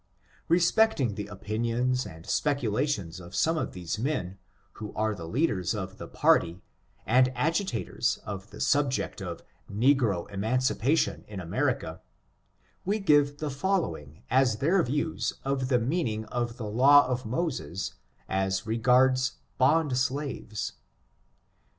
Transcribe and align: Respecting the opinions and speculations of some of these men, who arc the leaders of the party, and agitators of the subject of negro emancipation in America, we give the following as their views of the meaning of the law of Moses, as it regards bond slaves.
Respecting 0.47 1.13
the 1.13 1.27
opinions 1.27 2.07
and 2.07 2.25
speculations 2.25 3.19
of 3.19 3.35
some 3.35 3.55
of 3.55 3.73
these 3.73 3.99
men, 3.99 4.39
who 4.81 4.91
arc 4.95 5.17
the 5.17 5.27
leaders 5.27 5.75
of 5.75 5.99
the 5.99 6.07
party, 6.07 6.63
and 7.05 7.31
agitators 7.35 8.17
of 8.25 8.49
the 8.49 8.59
subject 8.59 9.21
of 9.21 9.43
negro 9.71 10.27
emancipation 10.31 11.23
in 11.27 11.39
America, 11.39 12.01
we 12.83 12.97
give 12.97 13.37
the 13.37 13.51
following 13.51 14.23
as 14.31 14.55
their 14.57 14.81
views 14.81 15.33
of 15.45 15.67
the 15.67 15.77
meaning 15.79 16.25
of 16.33 16.57
the 16.57 16.65
law 16.65 17.07
of 17.07 17.23
Moses, 17.27 17.93
as 18.27 18.61
it 18.61 18.65
regards 18.65 19.33
bond 19.59 19.95
slaves. 19.95 20.73